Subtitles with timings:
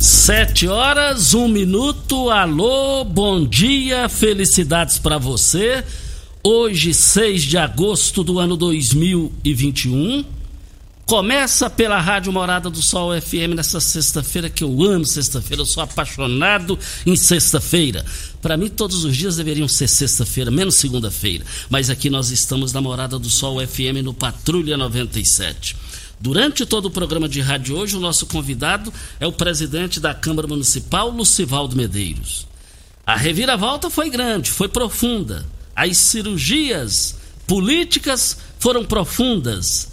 [0.00, 2.30] Sete horas, um minuto.
[2.30, 5.84] Alô, bom dia, felicidades para você.
[6.42, 10.24] Hoje, 6 de agosto do ano 2021.
[11.04, 15.82] Começa pela Rádio Morada do Sol FM nessa sexta-feira que eu amo sexta-feira, eu sou
[15.82, 18.02] apaixonado em sexta-feira.
[18.40, 21.44] Para mim todos os dias deveriam ser sexta-feira, menos segunda-feira.
[21.68, 25.76] Mas aqui nós estamos na Morada do Sol FM no Patrulha 97.
[26.20, 30.46] Durante todo o programa de rádio hoje, o nosso convidado é o presidente da Câmara
[30.46, 32.46] Municipal, Lucivaldo Medeiros.
[33.06, 35.46] A reviravolta foi grande, foi profunda.
[35.74, 37.16] As cirurgias
[37.46, 39.92] políticas foram profundas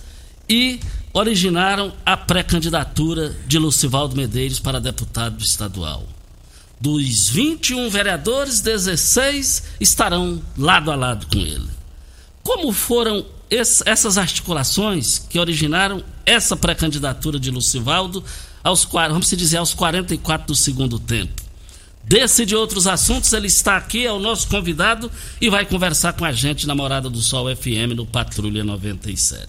[0.49, 0.81] e
[1.13, 6.05] originaram a pré-candidatura de Lucivaldo Medeiros para deputado estadual.
[6.79, 11.69] Dos 21 vereadores, 16 estarão lado a lado com ele.
[12.43, 18.23] Como foram essas articulações que originaram essa pré-candidatura de Lucivaldo
[18.63, 21.41] aos, vamos dizer, aos 44 do segundo tempo.
[22.03, 26.23] Desse de outros assuntos, ele está aqui, é o nosso convidado e vai conversar com
[26.23, 29.47] a gente na Morada do Sol FM no Patrulha 97.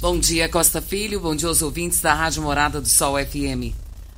[0.00, 1.20] Bom dia, Costa Filho.
[1.20, 3.74] Bom dia aos ouvintes da Rádio Morada do Sol FM.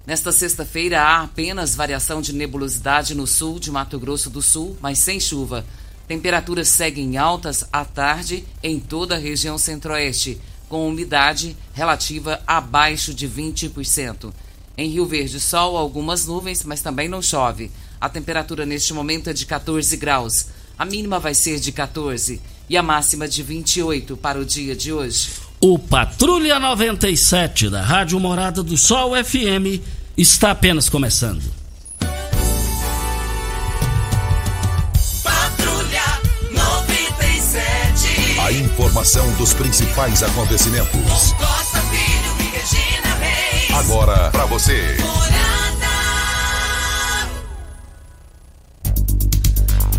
[0.06, 4.98] Nesta sexta-feira há apenas variação de nebulosidade no sul de Mato Grosso do Sul, mas
[4.98, 5.64] sem chuva.
[6.06, 10.38] Temperaturas seguem altas à tarde em toda a região centro-oeste,
[10.68, 14.32] com umidade relativa abaixo de 20%.
[14.76, 17.70] Em Rio Verde, sol, algumas nuvens, mas também não chove.
[18.00, 20.46] A temperatura neste momento é de 14 graus.
[20.76, 24.92] A mínima vai ser de 14 e a máxima de 28 para o dia de
[24.92, 25.30] hoje.
[25.60, 29.80] O Patrulha 97 da Rádio Morada do Sol FM
[30.16, 31.63] está apenas começando.
[38.74, 41.32] Informação dos principais acontecimentos.
[41.38, 43.70] Costa Filho e Regina Reis.
[43.70, 44.96] Agora para você.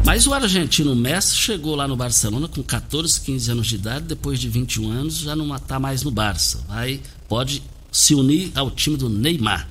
[0.04, 4.39] Mas o argentino Messi chegou lá no Barcelona com 14, 15 anos de idade, depois
[4.42, 6.60] de 21 anos já não está mais no Barça.
[6.68, 7.00] Vai,
[7.30, 9.69] pode se unir ao time do Neymar.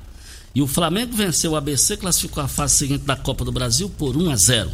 [0.54, 4.16] E o Flamengo venceu o ABC, classificou a fase seguinte da Copa do Brasil por
[4.16, 4.70] 1 a 0.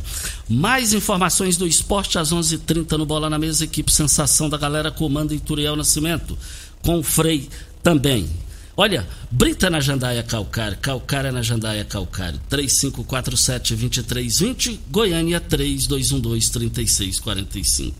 [0.48, 4.58] Mais informações do esporte às 11:30 h 30 no Bola na Mesa, equipe Sensação da
[4.58, 6.36] Galera comanda Ituriel Nascimento,
[6.82, 7.48] com o Frei
[7.82, 8.28] também.
[8.76, 17.94] Olha, Brita na Jandaia Calcário, Calcária na Jandaia Calcário, 3547-2320, Goiânia 3212-3645.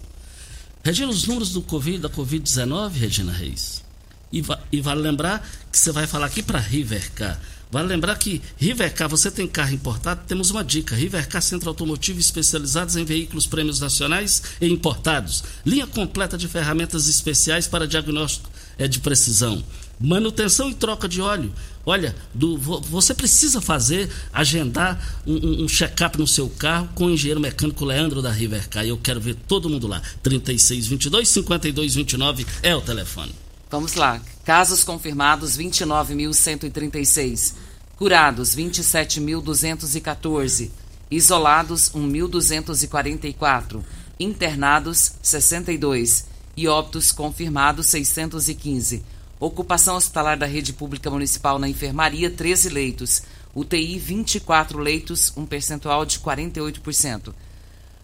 [0.83, 3.85] Regina, os números do Covid, da Covid-19, Regina Reis?
[4.33, 7.39] E, va e vale lembrar que você vai falar aqui para Rivercar.
[7.71, 10.97] Vale lembrar que Rivercar, você tem carro importado, temos uma dica.
[10.97, 15.45] Rivercar Centro Automotivo especializados em veículos prêmios nacionais e importados.
[15.65, 19.63] Linha completa de ferramentas especiais para diagnóstico é, de precisão.
[20.01, 21.53] Manutenção e troca de óleo.
[21.87, 27.41] Olha, do, você precisa fazer, agendar um, um check-up no seu carro com o engenheiro
[27.41, 28.85] mecânico Leandro da Rivercar.
[28.85, 30.03] Eu quero ver todo mundo lá.
[30.23, 33.33] 3622 5229 é o telefone.
[33.71, 34.21] Vamos lá.
[34.45, 37.55] Casos confirmados 29.136.
[37.97, 40.73] Curados 27.214.
[41.09, 43.81] Isolados 1.244.
[44.19, 46.25] Internados 62.
[46.57, 49.05] E óbitos confirmados 615.
[49.39, 53.23] Ocupação hospitalar da rede pública municipal na enfermaria 13 leitos.
[53.55, 57.33] UTI 24 leitos, um percentual de 48%.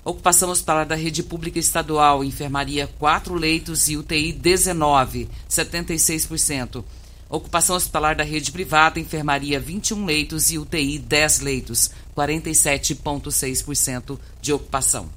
[0.06, 6.84] Ocupação hospitalar da rede pública estadual, enfermaria 4 leitos e UTI 19, 76%.
[7.28, 15.08] Ocupação hospitalar da rede privada, enfermaria 21 leitos e UTI 10 leitos, 47,6% de ocupação.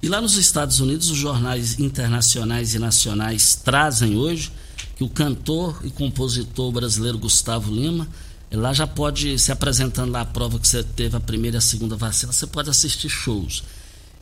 [0.00, 4.52] E lá nos Estados Unidos, os jornais internacionais e nacionais trazem hoje
[4.94, 8.06] que o cantor e compositor brasileiro Gustavo Lima,
[8.52, 11.60] lá já pode se apresentando lá a prova que você teve a primeira e a
[11.60, 13.64] segunda vacina, você pode assistir shows.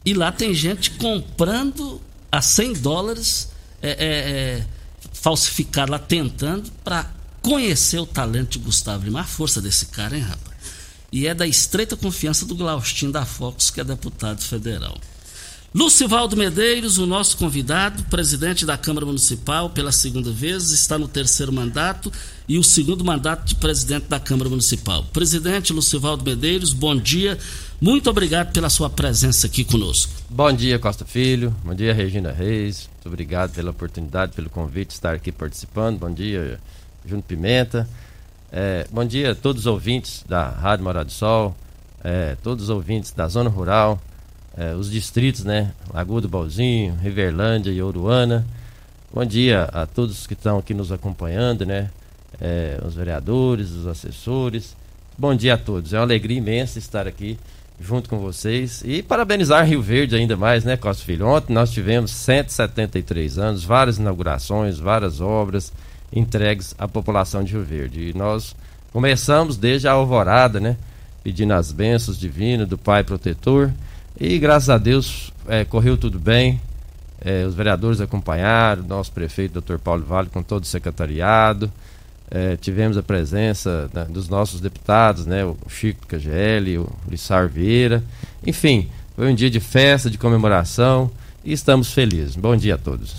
[0.05, 2.00] E lá tem gente comprando
[2.31, 3.49] a 100 dólares
[3.83, 4.67] é, é, é,
[5.87, 7.11] lá, tentando para
[7.43, 9.21] conhecer o talento de Gustavo Lima.
[9.21, 10.56] A força desse cara, hein, rapaz?
[11.11, 14.99] E é da estreita confiança do Glaustin da Fox, que é deputado federal.
[15.75, 21.53] Lucivaldo Medeiros, o nosso convidado, presidente da Câmara Municipal pela segunda vez, está no terceiro
[21.53, 22.11] mandato
[22.49, 25.05] e o segundo mandato de presidente da Câmara Municipal.
[25.12, 27.38] Presidente Lucivaldo Medeiros, bom dia.
[27.79, 30.11] Muito obrigado pela sua presença aqui conosco.
[30.31, 31.55] Bom dia, Costa Filho.
[31.62, 32.88] Bom dia, Regina Reis.
[32.94, 35.99] Muito obrigado pela oportunidade, pelo convite de estar aqui participando.
[35.99, 36.59] Bom dia,
[37.05, 37.87] Júnior Pimenta.
[38.50, 41.55] É, bom dia a todos os ouvintes da Rádio Morada do Sol,
[42.03, 44.00] é, todos os ouvintes da Zona Rural
[44.56, 45.73] é, os distritos, né?
[45.93, 48.47] Lagoa do Balzinho, Riverlândia e Oruana.
[49.12, 51.91] Bom dia a todos que estão aqui nos acompanhando, né?
[52.41, 54.77] É, os vereadores, os assessores.
[55.17, 55.93] Bom dia a todos.
[55.93, 57.39] É uma alegria imensa estar aqui
[57.81, 61.29] junto com vocês e parabenizar Rio Verde ainda mais, né, Costa Filho?
[61.29, 65.73] Ontem nós tivemos 173 anos, várias inaugurações, várias obras
[66.12, 68.11] entregues à população de Rio Verde.
[68.11, 68.56] E nós
[68.93, 70.77] começamos desde a alvorada, né?
[71.23, 73.73] Pedindo as bênçãos divinas do Pai Protetor
[74.20, 76.61] e graças a Deus é, correu tudo bem.
[77.20, 79.79] É, os vereadores acompanharam, nosso prefeito, Dr.
[79.79, 81.70] Paulo Vale, com todo o secretariado.
[82.31, 88.05] É, tivemos a presença né, dos nossos deputados, né, o Chico KGL, o Lissar Vieira.
[88.47, 91.11] Enfim, foi um dia de festa, de comemoração
[91.44, 92.37] e estamos felizes.
[92.37, 93.14] Bom dia a todos.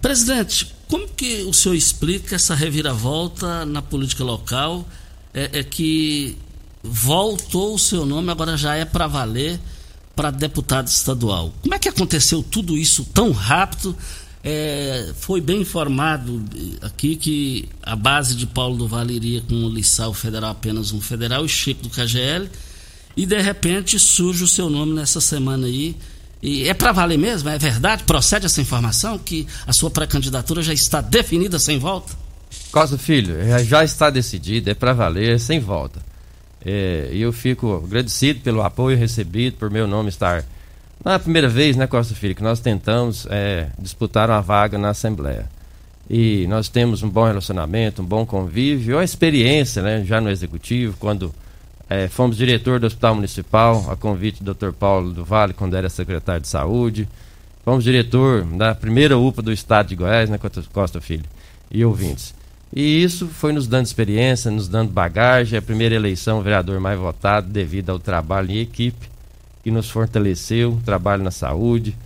[0.00, 4.88] Presidente, como que o senhor explica essa reviravolta na política local?
[5.34, 6.36] É, é que
[6.82, 9.60] voltou o seu nome, agora já é para valer
[10.20, 11.50] para deputado estadual.
[11.62, 13.96] Como é que aconteceu tudo isso tão rápido?
[14.44, 16.44] É, foi bem informado
[16.82, 21.00] aqui que a base de Paulo do Vale iria com o Lissau Federal apenas um
[21.00, 22.50] federal e Chico do KGL
[23.16, 25.96] e de repente surge o seu nome nessa semana aí
[26.42, 27.48] e é para valer mesmo?
[27.48, 28.04] É verdade?
[28.04, 32.12] Procede essa informação que a sua pré-candidatura já está definida sem volta?
[32.70, 36.09] Costa Filho, já está decidido, é para valer sem volta.
[36.64, 40.44] É, eu fico agradecido pelo apoio recebido, por meu nome estar.
[41.04, 44.76] Não é a primeira vez, né, Costa Filho, que nós tentamos é, disputar uma vaga
[44.76, 45.46] na Assembleia.
[46.08, 50.96] E nós temos um bom relacionamento, um bom convívio, uma experiência né, já no Executivo,
[50.98, 51.32] quando
[51.88, 54.72] é, fomos diretor do Hospital Municipal, a convite do Dr.
[54.72, 57.08] Paulo do Vale, quando era secretário de Saúde.
[57.64, 60.38] Fomos diretor da primeira UPA do Estado de Goiás, né,
[60.72, 61.24] Costa Filho,
[61.70, 62.34] e ouvintes.
[62.74, 65.58] E isso foi nos dando experiência, nos dando bagagem.
[65.58, 69.08] A primeira eleição, o vereador mais votado, devido ao trabalho em equipe,
[69.62, 71.96] que nos fortaleceu, trabalho na saúde.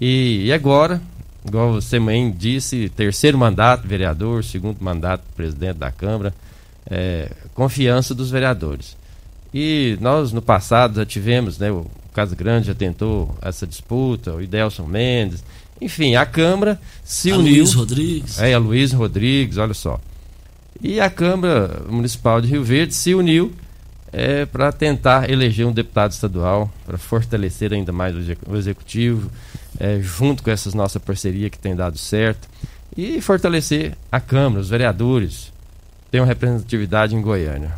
[0.00, 1.00] E, e agora,
[1.46, 6.34] igual você também disse, terceiro mandato vereador, segundo mandato presidente da Câmara,
[6.90, 8.96] é, confiança dos vereadores.
[9.52, 14.42] E nós no passado já tivemos, né, o Casa Grande já tentou essa disputa, o
[14.42, 15.44] Idelson Mendes,
[15.84, 17.56] enfim, a Câmara se a uniu.
[17.56, 18.38] Luiz Rodrigues.
[18.38, 20.00] É, a Luiz Rodrigues, olha só.
[20.80, 23.52] E a Câmara Municipal de Rio Verde se uniu
[24.12, 28.14] é, para tentar eleger um deputado estadual, para fortalecer ainda mais
[28.46, 29.30] o executivo,
[29.78, 32.48] é, junto com essa nossa parceria que tem dado certo,
[32.96, 35.52] e fortalecer a Câmara, os vereadores,
[36.10, 37.74] tem uma representatividade em Goiânia.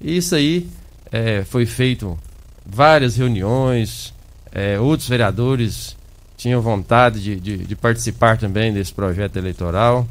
[0.00, 0.68] E isso aí
[1.12, 2.18] é, foi feito
[2.66, 4.12] várias reuniões,
[4.50, 5.97] é, outros vereadores
[6.38, 10.06] tinham vontade de, de, de, participar também desse projeto eleitoral.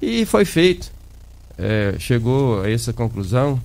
[0.00, 0.90] E foi feito.
[1.58, 3.60] É, chegou a essa conclusão.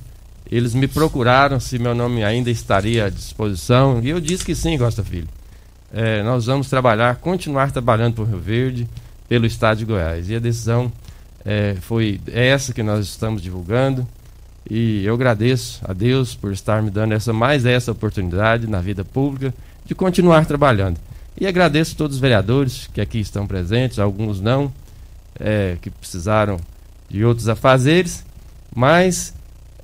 [0.52, 4.02] Eles me procuraram se meu nome ainda estaria à disposição.
[4.04, 5.30] E eu disse que sim, Costa Filho.
[5.94, 8.90] É, nós vamos trabalhar, continuar trabalhando por Rio Verde,
[9.30, 10.30] pelo Estado de Goiás.
[10.30, 10.92] E a decisão
[11.46, 14.06] é, foi essa que nós estamos divulgando.
[14.70, 19.06] E eu agradeço a Deus por estar me dando essa mais essa oportunidade na vida
[19.06, 19.54] pública
[19.86, 21.00] de continuar trabalhando.
[21.40, 24.72] E agradeço a todos os vereadores que aqui estão presentes, alguns não,
[25.40, 26.60] é, que precisaram
[27.10, 28.26] de outros afazeres,
[28.74, 29.34] mas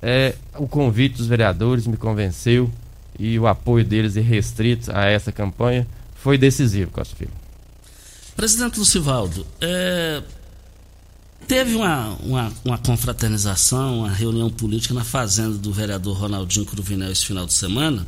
[0.00, 2.70] é, o convite dos vereadores me convenceu
[3.18, 7.32] e o apoio deles irrestrito a essa campanha foi decisivo, Costa Filho.
[8.34, 10.22] Presidente Lucivaldo, é,
[11.46, 17.26] teve uma, uma, uma, confraternização, uma reunião política na fazenda do vereador Ronaldinho Cruvinel esse
[17.26, 18.06] final de semana.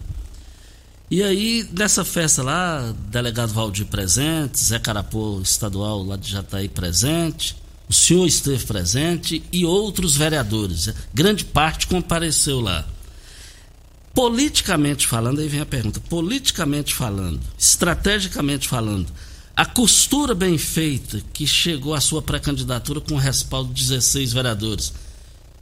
[1.15, 7.55] E aí, nessa festa lá, delegado Valdir presente, Zé Carapô estadual lá de Jataí presente,
[7.89, 10.93] o senhor esteve presente e outros vereadores.
[11.15, 12.85] Grande parte compareceu lá.
[14.13, 19.07] Politicamente falando, aí vem a pergunta: politicamente falando, estrategicamente falando,
[19.55, 24.93] a costura bem feita que chegou à sua pré-candidatura com o respaldo de 16 vereadores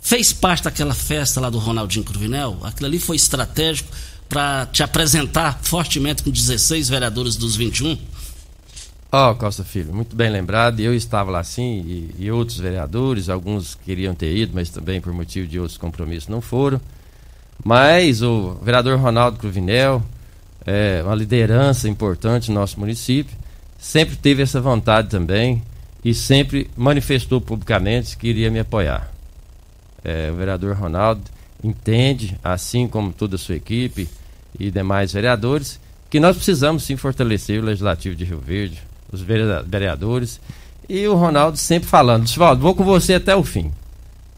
[0.00, 2.58] fez parte daquela festa lá do Ronaldinho Cruvinel?
[2.62, 3.90] Aquilo ali foi estratégico
[4.32, 7.98] para te apresentar fortemente com 16 vereadores dos 21?
[9.12, 10.80] Ó, oh, Costa Filho, muito bem lembrado.
[10.80, 15.12] Eu estava lá sim e, e, outros vereadores, alguns queriam ter ido, mas também por
[15.12, 16.80] motivo de outros compromissos não foram.
[17.62, 20.02] Mas o vereador Ronaldo Cruvinel,
[20.64, 23.36] é uma liderança importante no nosso município,
[23.78, 25.62] sempre teve essa vontade também
[26.02, 29.12] e sempre manifestou publicamente que iria me apoiar.
[30.02, 31.22] É, o vereador Ronaldo
[31.62, 34.08] entende, assim como toda a sua equipe
[34.58, 35.80] e demais vereadores,
[36.10, 40.40] que nós precisamos sim fortalecer o Legislativo de Rio Verde, os vereadores.
[40.88, 43.72] E o Ronaldo sempre falando, Oswaldo, vou com você até o fim.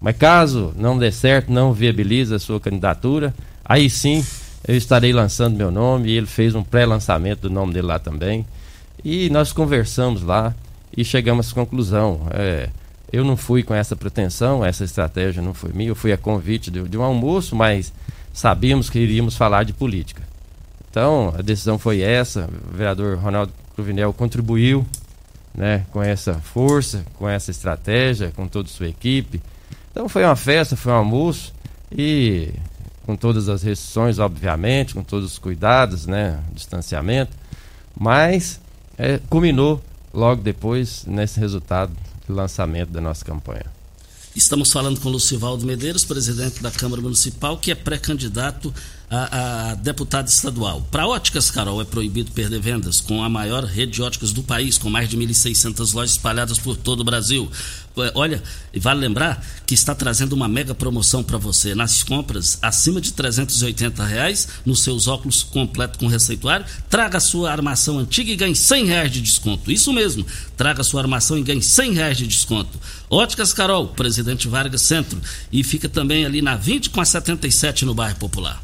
[0.01, 4.25] Mas caso não dê certo, não viabilize a sua candidatura, aí sim
[4.67, 6.11] eu estarei lançando meu nome.
[6.11, 8.47] E ele fez um pré-lançamento do nome dele lá também.
[9.05, 10.55] E nós conversamos lá
[10.97, 12.21] e chegamos à conclusão.
[12.31, 12.69] É,
[13.13, 16.71] eu não fui com essa pretensão, essa estratégia não foi minha, eu fui a convite
[16.71, 17.93] de, de um almoço, mas
[18.35, 20.23] sabíamos que iríamos falar de política.
[20.91, 22.51] Então, a decisão foi essa.
[22.71, 24.85] O vereador Ronaldo Cruvinel contribuiu
[25.55, 29.41] né, com essa força, com essa estratégia, com toda a sua equipe.
[29.91, 31.55] Então, foi uma festa, foi um almoço
[31.91, 32.51] e
[33.07, 37.37] com todas as restrições, obviamente, com todos os cuidados, né, distanciamento,
[37.97, 38.61] mas
[38.99, 39.81] é, culminou
[40.13, 41.93] logo depois nesse resultado
[42.27, 43.67] do lançamento da nossa campanha.
[44.35, 48.75] Estamos falando com Lucivaldo Medeiros, presidente da Câmara Municipal, que é pré-candidato
[49.11, 50.87] a, a deputado estadual.
[50.91, 54.79] Para Óticas Carol é proibido perder vendas com a maior rede de óticas do país,
[54.79, 57.51] com mais de 1.600 lojas espalhadas por todo o Brasil.
[58.15, 58.43] Olha,
[58.77, 61.77] vale lembrar que está trazendo uma mega promoção para você.
[61.77, 67.99] Nas compras acima de 380 reais, nos seus óculos completo com receituário, traga sua armação
[68.01, 69.71] antiga e ganhe 100 reais de desconto.
[69.71, 72.81] Isso mesmo, traga sua armação e ganhe 100 reais de desconto.
[73.09, 75.21] Óticas Carol, Presidente Vargas Centro,
[75.53, 78.61] e fica também ali na 20 com a 77 no bairro Popular.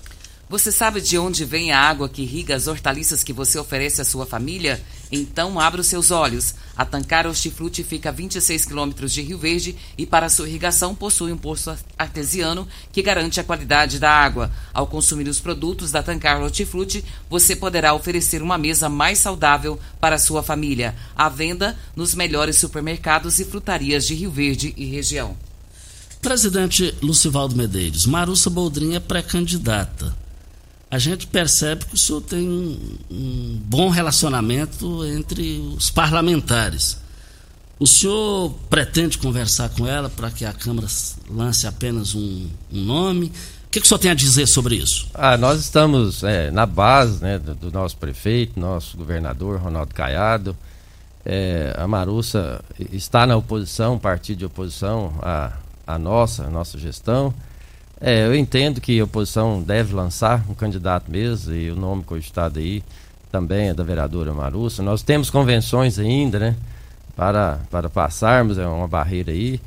[0.50, 4.04] Você sabe de onde vem a água que irriga as hortaliças que você oferece à
[4.04, 4.82] sua família?
[5.12, 6.56] Então abra os seus olhos.
[6.76, 11.30] A Tancar Hortifruti fica a 26 quilômetros de Rio Verde e para sua irrigação possui
[11.30, 14.50] um poço artesiano que garante a qualidade da água.
[14.74, 20.16] Ao consumir os produtos da Tancar Hortifruti, você poderá oferecer uma mesa mais saudável para
[20.16, 20.96] a sua família.
[21.14, 25.36] À venda nos melhores supermercados e frutarias de Rio Verde e região.
[26.20, 30.18] Presidente Lucivaldo Medeiros, Marussa Boldrin é pré-candidata
[30.90, 36.98] a gente percebe que o senhor tem um, um bom relacionamento entre os parlamentares.
[37.78, 40.88] O senhor pretende conversar com ela para que a Câmara
[41.30, 43.26] lance apenas um, um nome?
[43.26, 45.08] O que, que, o senhor tem a dizer sobre isso?
[45.14, 50.56] Ah, nós estamos é, na base né, do, do, nosso prefeito, nosso governador Ronaldo Caiado.
[51.24, 57.32] É, a Marussa está na oposição, partido de oposição à, nossa, à nossa gestão.
[58.00, 62.58] É, eu entendo que a oposição deve lançar um candidato mesmo, e o nome cogitado
[62.58, 62.82] aí
[63.30, 64.82] também é da vereadora Marussa.
[64.82, 66.56] Nós temos convenções ainda, né?
[67.14, 69.60] Para, para passarmos, é uma barreira aí.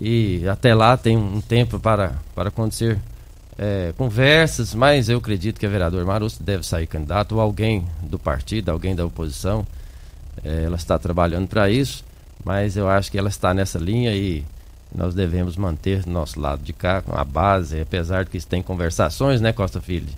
[0.00, 2.98] E até lá tem um tempo para, para acontecer
[3.56, 8.18] é, conversas, mas eu acredito que a vereadora Marussa deve sair candidato, ou alguém do
[8.18, 9.64] partido, alguém da oposição.
[10.44, 12.04] É, ela está trabalhando para isso,
[12.44, 14.44] mas eu acho que ela está nessa linha e
[14.94, 19.40] nós devemos manter nosso lado de cá, com a base, apesar de que tem conversações,
[19.40, 20.08] né, Costa Filho,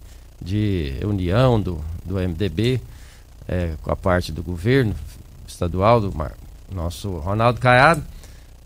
[0.40, 2.80] de união do, do MDB
[3.46, 4.94] é, com a parte do governo
[5.46, 6.14] estadual, do
[6.70, 8.02] nosso Ronaldo Caiado,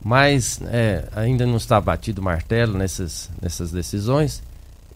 [0.04, 4.42] mas é, ainda não está batido o martelo nessas, nessas decisões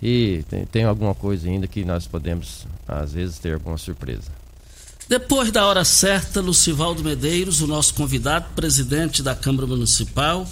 [0.03, 4.31] e tem, tem alguma coisa ainda que nós podemos, às vezes, ter alguma surpresa.
[5.09, 10.47] Depois da hora certa, Lucivaldo Medeiros, o nosso convidado, presidente da Câmara Municipal,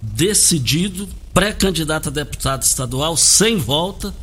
[0.00, 4.14] decidido, pré-candidato a deputado estadual, sem volta,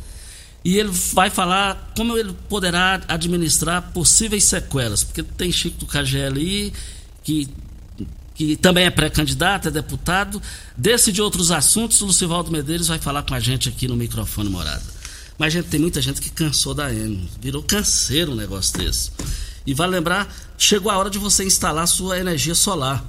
[0.64, 6.26] e ele vai falar como ele poderá administrar possíveis sequelas, porque tem Chico do KGL
[6.26, 6.72] ali,
[7.22, 7.48] que,
[8.34, 10.42] que também é pré-candidato, é deputado.
[10.76, 14.50] Desse de outros assuntos, o Lucivaldo Medeiros vai falar com a gente aqui no microfone
[14.50, 14.98] morada.
[15.38, 19.12] Mas gente, tem muita gente que cansou da N, virou canseiro um negócio desse.
[19.64, 23.04] E vale lembrar, chegou a hora de você instalar sua energia solar.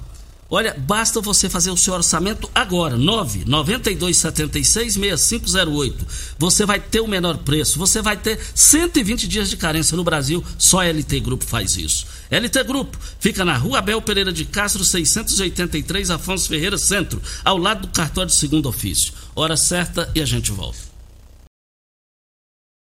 [0.51, 6.07] Olha, basta você fazer o seu orçamento agora, 9 9276 6508.
[6.39, 10.43] Você vai ter o menor preço, você vai ter 120 dias de carência no Brasil,
[10.57, 12.07] só a LT Grupo faz isso.
[12.31, 17.81] LT Grupo fica na Rua Abel Pereira de Castro, 683, Afonso Ferreira Centro, ao lado
[17.81, 19.13] do cartório de segundo ofício.
[19.35, 20.89] Hora certa e a gente volta.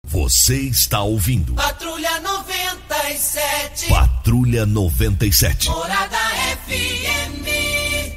[0.05, 3.89] Você está ouvindo Patrulha 97.
[3.89, 5.69] Patrulha 97.
[5.69, 6.17] Morada
[6.69, 8.15] FM.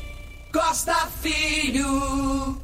[0.53, 2.61] Costa Filho.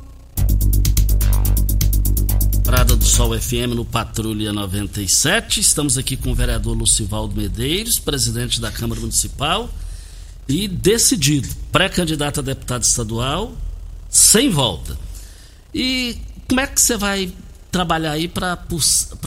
[2.63, 5.61] Prada do Sol FM no Patrulha 97.
[5.61, 9.71] Estamos aqui com o vereador Lucivaldo Medeiros, presidente da Câmara Municipal,
[10.47, 13.57] e decidido, pré-candidato a deputado estadual,
[14.11, 14.99] sem volta.
[15.73, 17.33] E como é que você vai
[17.71, 18.59] trabalhar aí para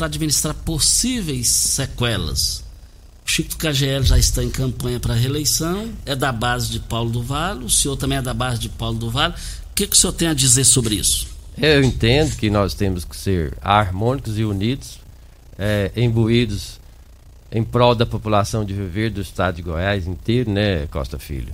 [0.01, 2.63] administrar possíveis sequelas?
[3.25, 7.63] Chico KGL já está em campanha para reeleição, é da base de Paulo do Vale,
[7.63, 9.33] o senhor também é da base de Paulo do Vale.
[9.71, 11.27] O que, que o senhor tem a dizer sobre isso?
[11.57, 14.99] Eu entendo que nós temos que ser harmônicos e unidos,
[15.57, 16.79] é, imbuídos
[17.51, 21.53] em prol da população de viver do estado de Goiás inteiro, né, Costa Filho?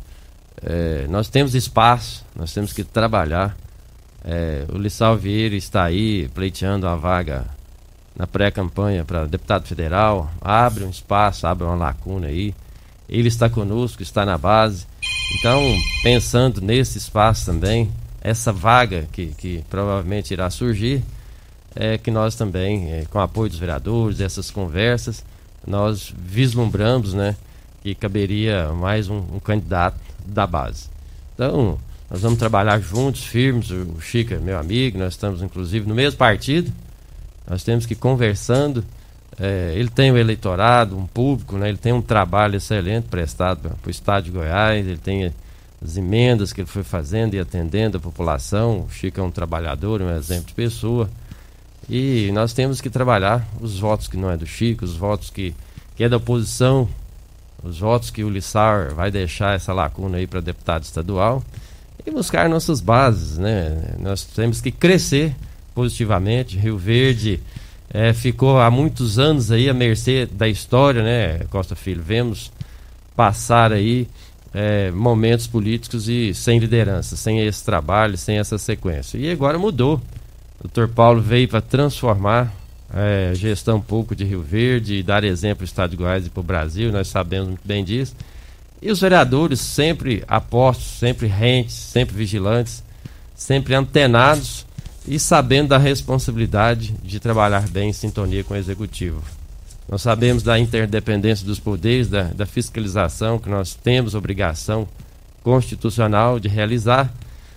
[0.62, 3.58] É, nós temos espaço, nós temos que trabalhar.
[4.23, 7.45] É, o Lissau Vieira está aí pleiteando a vaga
[8.17, 12.53] na pré-campanha para deputado federal, abre um espaço, abre uma lacuna aí.
[13.08, 14.88] Ele está conosco, está na base.
[15.38, 15.62] Então,
[16.01, 21.03] pensando nesse espaço também, essa vaga que, que provavelmente irá surgir,
[21.75, 25.23] é que nós também, é, com o apoio dos vereadores, essas conversas,
[25.65, 27.36] nós vislumbramos né,
[27.84, 30.89] que caberia mais um, um candidato da base.
[31.36, 31.77] Então,
[32.10, 33.69] nós vamos trabalhar juntos, firmes.
[33.69, 36.71] O Chico é meu amigo, nós estamos inclusive no mesmo partido.
[37.49, 38.83] Nós temos que ir conversando.
[39.39, 41.69] É, ele tem um eleitorado, um público, né?
[41.69, 45.31] ele tem um trabalho excelente prestado para o Estado de Goiás, ele tem
[45.83, 48.81] as emendas que ele foi fazendo e atendendo a população.
[48.81, 51.10] O Chico é um trabalhador, um exemplo de pessoa.
[51.89, 55.53] E nós temos que trabalhar os votos que não é do Chico, os votos que,
[55.95, 56.89] que é da oposição,
[57.63, 61.43] os votos que o Lissar vai deixar essa lacuna aí para deputado estadual
[62.05, 63.95] e buscar nossas bases, né?
[63.99, 65.36] Nós temos que crescer
[65.77, 66.57] positivamente.
[66.57, 67.39] Rio Verde
[67.93, 72.01] é, ficou há muitos anos aí à mercê da história, né, Costa Filho?
[72.01, 72.51] Vemos
[73.15, 74.07] passar aí
[74.55, 79.19] é, momentos políticos e sem liderança, sem esse trabalho, sem essa sequência.
[79.19, 80.01] E agora mudou.
[80.59, 82.51] O doutor Paulo veio para transformar
[82.91, 86.31] é, a gestão um pouco de Rio Verde dar exemplo ao Estado de Goiás e
[86.31, 88.15] para o Brasil, nós sabemos muito bem disso.
[88.81, 92.83] E os vereadores sempre apostos, sempre rentes, sempre vigilantes,
[93.35, 94.66] sempre antenados
[95.07, 99.21] e sabendo da responsabilidade de trabalhar bem em sintonia com o executivo.
[99.87, 104.85] Nós sabemos da interdependência dos poderes, da, da fiscalização que nós temos obrigação
[105.41, 107.11] constitucional de realizar,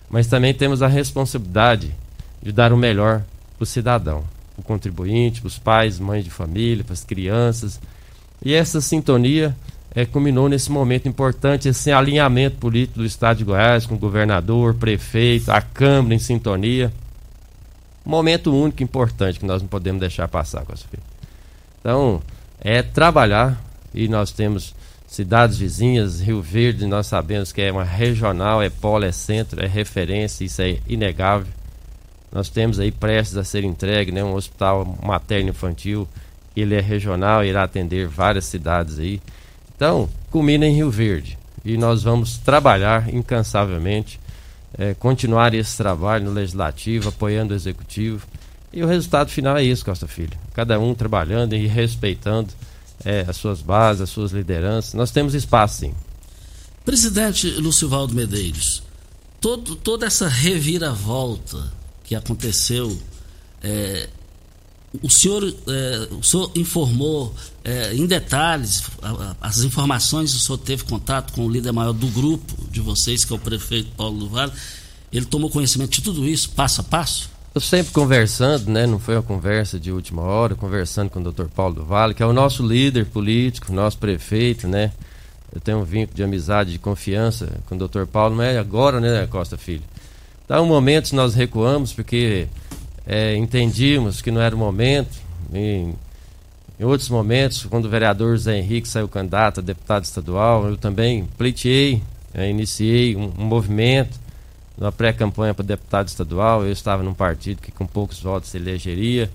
[0.09, 1.93] mas também temos a responsabilidade
[2.41, 3.23] de dar o melhor
[3.57, 4.23] para o cidadão,
[4.55, 7.81] para o contribuinte, para os pais, mães de família, para as crianças.
[8.45, 9.57] E essa sintonia
[9.93, 14.75] é, culminou nesse momento importante, esse alinhamento político do Estado de Goiás com o governador,
[14.75, 16.93] prefeito, a Câmara em sintonia
[18.11, 21.03] momento único importante que nós não podemos deixar passar com filha.
[21.81, 22.23] Então,
[22.61, 23.63] é trabalhar
[23.95, 24.75] e nós temos
[25.07, 29.67] cidades vizinhas, Rio Verde, nós sabemos que é uma regional, é polo, é centro, é
[29.67, 31.53] referência, isso é inegável.
[32.31, 36.07] Nós temos aí prestes a ser entregue, né, um hospital materno infantil,
[36.55, 39.21] ele é regional, irá atender várias cidades aí.
[39.75, 44.21] Então, culmina em Rio Verde e nós vamos trabalhar incansavelmente
[44.79, 48.27] é, continuar esse trabalho no legislativo, apoiando o executivo.
[48.73, 50.39] E o resultado final é isso, Costa Filho.
[50.55, 52.53] Cada um trabalhando e respeitando
[53.05, 54.95] é, as suas bases, as suas lideranças.
[54.95, 55.95] Nós temos espaço, sim.
[56.85, 58.83] Presidente Lucivaldo Medeiros,
[59.41, 61.73] todo, toda essa reviravolta
[62.05, 62.97] que aconteceu
[63.63, 64.09] é,
[65.03, 68.83] o senhor, é, o senhor informou é, em detalhes
[69.41, 73.33] as informações, o senhor teve contato com o líder maior do grupo de vocês, que
[73.33, 74.53] é o prefeito Paulo do Vale.
[75.13, 77.31] Ele tomou conhecimento de tudo isso, passo a passo?
[77.55, 78.87] Eu sempre conversando, né?
[78.87, 81.47] Não foi uma conversa de última hora, conversando com o Dr.
[81.47, 84.93] Paulo do Vale, que é o nosso líder político, nosso prefeito, né?
[85.53, 88.07] Eu tenho um vínculo de amizade, de confiança com o Dr.
[88.07, 89.83] Paulo, não é agora, né, Costa Filho?
[90.45, 92.47] Então, um momento nós recuamos porque
[93.13, 95.19] é, entendíamos que não era o momento.
[95.53, 95.97] Em,
[96.81, 102.01] outros momentos, quando o vereador Zé Henrique saiu candidato a deputado estadual, eu também pleiteei,
[102.33, 104.17] é, iniciei um, um, movimento
[104.79, 106.65] na pré-campanha para deputado estadual.
[106.65, 109.29] Eu estava num partido que com poucos votos se elegeria.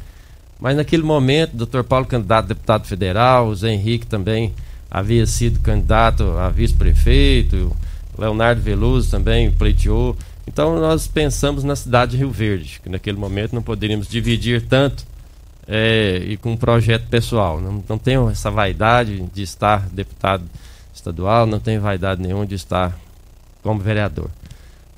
[0.57, 4.53] Mas naquele momento, o doutor Paulo candidato a deputado federal, o Zé Henrique também
[4.89, 7.75] havia sido candidato a vice-prefeito,
[8.17, 10.15] Leonardo Veloso também pleiteou.
[10.47, 15.05] Então nós pensamos na cidade de Rio Verde, que naquele momento não poderíamos dividir tanto
[15.67, 17.59] é, e com um projeto pessoal.
[17.59, 20.43] Não, não tenho essa vaidade de estar deputado
[20.93, 22.97] estadual, não tenho vaidade nenhuma de estar
[23.63, 24.29] como vereador.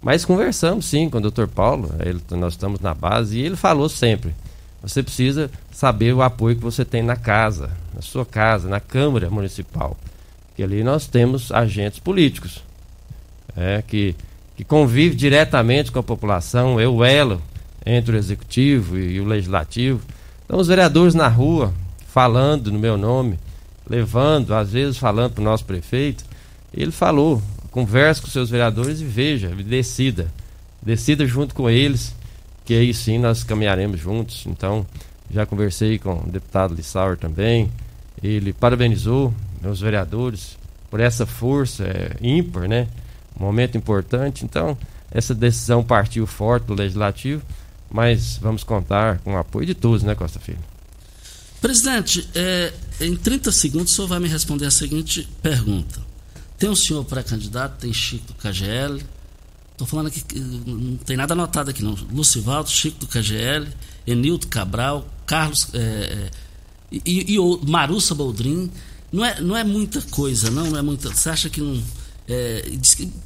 [0.02, 1.48] Mas conversamos sim com o Dr.
[1.48, 4.36] Paulo, ele, nós estamos na base, e ele falou sempre:
[4.82, 9.30] você precisa saber o apoio que você tem na casa, na sua casa, na Câmara
[9.30, 9.98] Municipal.
[10.56, 12.64] Que ali nós temos agentes políticos.
[13.56, 14.16] É, que
[14.58, 17.39] que convive diretamente com a população, é o elo
[17.86, 20.02] entre o executivo e o legislativo.
[20.43, 21.72] Então, os vereadores na rua,
[22.08, 23.38] falando no meu nome,
[23.88, 26.26] levando, às vezes falando para o nosso prefeito,
[26.74, 27.39] ele falou:
[27.70, 30.28] converse com seus vereadores e veja, decida.
[30.82, 32.15] Decida junto com eles,
[32.65, 34.46] que aí sim nós caminharemos juntos.
[34.48, 34.88] Então,
[35.30, 37.70] já conversei com o deputado Lissauer também.
[38.24, 40.58] Ele parabenizou meus vereadores
[40.89, 42.88] por essa força é, ímpar, né?
[43.39, 44.45] Momento importante.
[44.45, 44.78] Então,
[45.12, 47.41] essa decisão partiu forte do Legislativo,
[47.89, 50.60] mas vamos contar com o apoio de todos, né, Costa Filho?
[51.62, 56.00] Presidente, é, em 30 segundos o senhor vai me responder a seguinte pergunta.
[56.58, 59.04] Tem um senhor pré-candidato, tem Chico do KGL.
[59.71, 60.23] Estou falando aqui,
[60.65, 61.95] não tem nada anotado aqui não.
[62.12, 63.67] Lucivaldo, Chico do KGL,
[64.06, 66.32] Enildo Cabral, Carlos é, é,
[66.91, 68.71] e, e o Marussa Boldrin.
[69.12, 71.10] Não é, não é muita coisa, não, não é muita.
[71.10, 71.82] Você acha que não
[72.28, 72.66] é,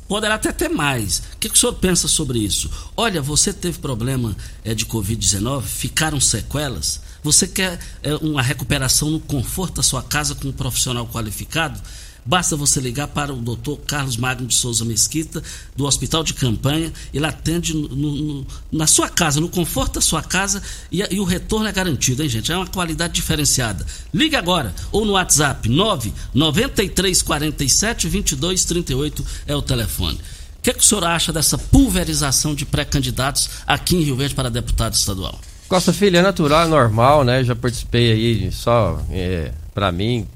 [0.08, 1.20] poderá até ter mais.
[1.34, 2.70] O que, que, o senhor pensa sobre isso?
[2.96, 7.02] Olha, você teve problema é, de Covid-19, ficaram sequelas.
[7.24, 11.82] Você quer é, uma recuperação no conforto da sua casa com um profissional qualificado?
[12.24, 13.78] Basta você ligar para o Dr.
[13.88, 15.42] Carlos Magno de Souza Mesquita,
[15.76, 16.94] do Hospital de Campanha.
[17.14, 21.24] Ele atende no, no, na sua casa, no conforto da sua casa, e, e, o
[21.24, 22.52] retorno é garantido, hein, gente?
[22.52, 23.84] É uma qualidade diferenciada.
[24.14, 30.20] Ligue agora, ou no WhatsApp, 99347 2238 é o telefone.
[30.62, 34.48] O que, que o senhor acha dessa pulverização de pré-candidatos aqui em Rio Verde para
[34.48, 35.40] deputado estadual?
[35.68, 37.44] Costa Filho, é natural, é normal, né?
[37.44, 40.28] Já participei aí só é, para mim,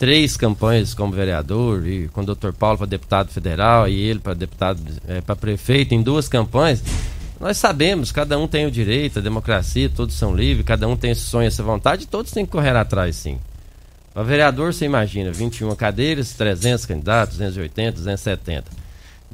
[0.00, 4.32] três campanhas como vereador e com o doutor Paulo para deputado federal e ele para
[4.32, 6.82] deputado é, para prefeito em duas campanhas
[7.38, 11.10] nós sabemos cada um tem o direito a democracia todos são livres cada um tem
[11.10, 13.38] esse sonho essa vontade todos têm que correr atrás sim.
[14.14, 18.64] Para vereador você imagina 21 cadeiras 300 candidatos 280 270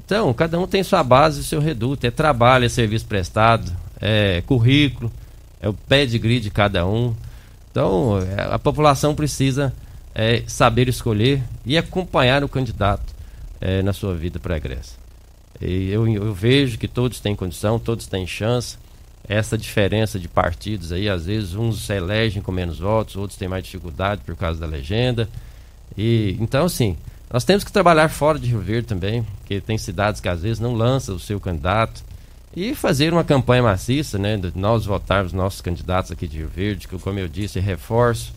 [0.05, 5.13] então cada um tem sua base seu reduto é trabalho é serviço prestado é currículo
[5.61, 7.15] é o pé de grid de cada um.
[7.71, 9.73] Então é, a população precisa
[10.19, 13.15] é, saber escolher e acompanhar o candidato
[13.61, 14.95] é, na sua vida pregressa.
[15.61, 18.79] E eu, eu vejo que todos têm condição, todos têm chance.
[19.29, 23.47] Essa diferença de partidos aí, às vezes uns se elegem com menos votos, outros têm
[23.47, 25.29] mais dificuldade por causa da legenda.
[25.99, 26.97] E então, assim,
[27.31, 30.61] nós temos que trabalhar fora de Rio Verde também, porque tem cidades que às vezes
[30.61, 32.03] não lançam o seu candidato
[32.55, 34.41] e fazer uma campanha maciça, né?
[34.55, 38.33] Nós votarmos nossos candidatos aqui de Rio Verde, que como eu disse, reforço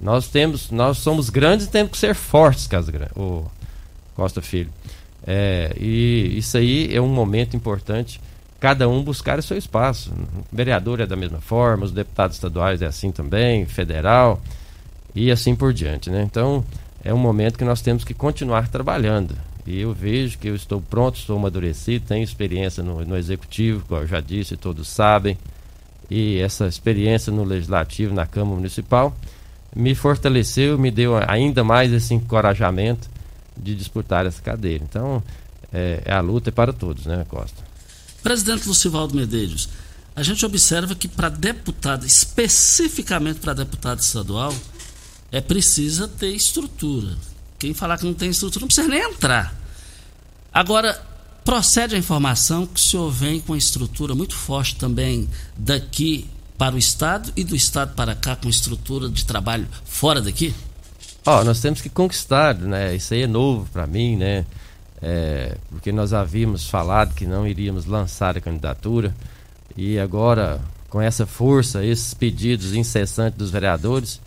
[0.00, 3.44] nós temos, nós somos grandes e temos que ser fortes, Casa Grande, o
[4.14, 4.70] Costa Filho.
[5.26, 8.20] É, e isso aí é um momento importante,
[8.60, 10.12] cada um buscar o seu espaço.
[10.12, 14.40] O vereador é da mesma forma, os deputados estaduais é assim também, federal
[15.14, 16.22] e assim por diante, né?
[16.22, 16.64] Então,
[17.02, 19.36] é um momento que nós temos que continuar trabalhando.
[19.66, 24.02] E eu vejo que eu estou pronto, estou amadurecido, tenho experiência no, no executivo, como
[24.02, 25.38] eu já disse, todos sabem,
[26.10, 29.16] e essa experiência no legislativo, na Câmara Municipal
[29.74, 33.08] me fortaleceu, me deu ainda mais esse encorajamento
[33.56, 34.84] de disputar essa cadeira.
[34.84, 35.22] Então,
[35.72, 37.62] é, é a luta é para todos, né, Costa?
[38.22, 39.68] Presidente Lucivaldo Medeiros,
[40.16, 44.54] a gente observa que para deputado, especificamente para deputado estadual,
[45.30, 47.16] é precisa ter estrutura.
[47.58, 49.54] Quem falar que não tem estrutura não precisa nem entrar.
[50.52, 50.94] Agora,
[51.44, 56.28] procede a informação que o senhor vem com uma estrutura muito forte também daqui
[56.64, 60.54] para o Estado e do Estado para cá com estrutura de trabalho fora daqui?
[61.26, 62.96] Ó, oh, nós temos que conquistar, né?
[62.96, 64.46] Isso aí é novo para mim, né?
[65.02, 69.14] É, porque nós havíamos falado que não iríamos lançar a candidatura
[69.76, 74.18] e agora, com essa força, esses pedidos incessantes dos vereadores,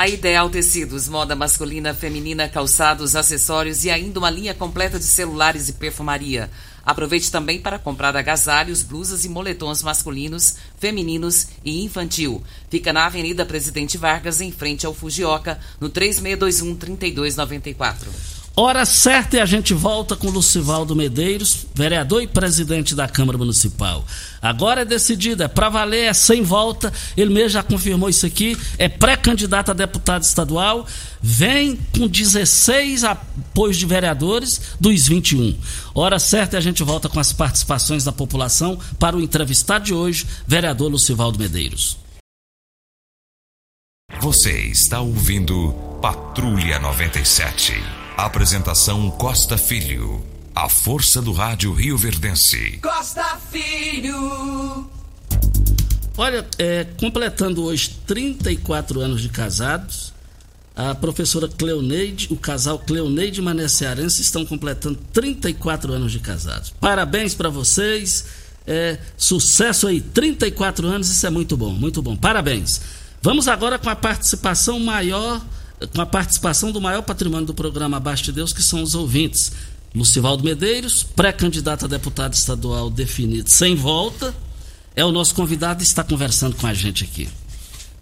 [0.00, 5.68] A Ideal Tecidos, moda masculina, feminina, calçados, acessórios e ainda uma linha completa de celulares
[5.68, 6.50] e perfumaria.
[6.82, 12.42] Aproveite também para comprar agasalhos, blusas e moletons masculinos, femininos e infantil.
[12.70, 18.39] Fica na Avenida Presidente Vargas, em frente ao Fujioka, no 3621 3294.
[18.56, 24.04] Hora certa e a gente volta com Lucivaldo Medeiros, vereador e presidente da Câmara Municipal.
[24.42, 26.92] Agora é decidido, é para valer, é sem volta.
[27.16, 28.58] Ele mesmo já confirmou isso aqui.
[28.76, 30.86] É pré-candidato a deputado estadual.
[31.22, 35.56] Vem com 16 apoios de vereadores dos 21.
[35.94, 39.94] Hora certa e a gente volta com as participações da população para o entrevistado de
[39.94, 41.96] hoje, vereador Lucivaldo Medeiros.
[44.20, 47.99] Você está ouvindo Patrulha 97.
[48.24, 50.22] Apresentação Costa Filho.
[50.54, 52.78] A força do rádio Rio Verdense.
[52.82, 54.86] Costa Filho.
[56.18, 60.12] Olha, é, completando hoje 34 anos de casados,
[60.76, 66.74] a professora Cleoneide, o casal Cleoneide e Mané Cearense estão completando 34 anos de casados.
[66.78, 68.26] Parabéns para vocês.
[68.66, 72.14] É, sucesso aí, 34 anos, isso é muito bom, muito bom.
[72.14, 72.82] Parabéns.
[73.22, 75.40] Vamos agora com a participação maior
[75.94, 79.52] com a participação do maior patrimônio do programa Abaixo de Deus, que são os ouvintes.
[79.94, 84.34] Lucivaldo Medeiros, pré-candidato a deputado estadual definido sem volta,
[84.94, 87.28] é o nosso convidado e está conversando com a gente aqui.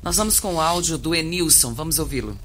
[0.02, 2.38] Nós vamos com o áudio do Enilson, vamos ouvi-lo.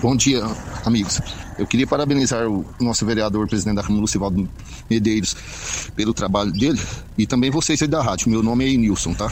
[0.00, 0.42] Bom dia,
[0.84, 1.20] amigos.
[1.58, 4.48] Eu queria parabenizar o nosso vereador, presidente da Câmara, Lucivaldo
[4.88, 5.36] Medeiros,
[5.94, 6.80] pelo trabalho dele
[7.18, 8.30] e também vocês aí da rádio.
[8.30, 9.30] Meu nome é Enilson, tá?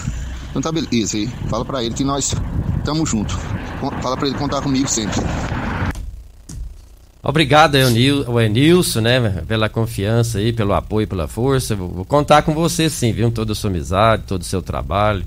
[0.53, 1.27] Então tá beleza aí.
[1.49, 2.35] Fala para ele que nós
[2.79, 3.35] estamos juntos.
[4.03, 5.19] Fala para ele contar comigo sempre.
[7.23, 11.75] Obrigado, Enilson, né, pela confiança aí, pelo apoio, pela força.
[11.75, 13.31] Vou, contar com você sim, viu?
[13.31, 15.25] Toda a sua amizade, todo o seu trabalho,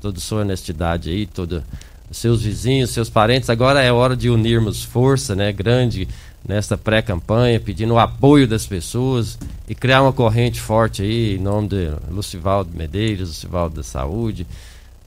[0.00, 1.62] toda a sua honestidade aí, todos
[2.10, 3.50] os seus vizinhos, seus parentes.
[3.50, 6.06] Agora é hora de unirmos força, né, grande
[6.46, 11.68] nesta pré-campanha, pedindo o apoio das pessoas e criar uma corrente forte aí, em nome
[11.68, 14.46] de Lucivaldo Medeiros, Lucivaldo da Saúde,